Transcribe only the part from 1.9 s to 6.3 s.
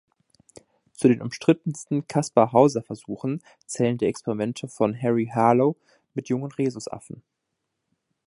Kaspar-Hauser-Versuchen zählen die Experimente von Harry Harlow mit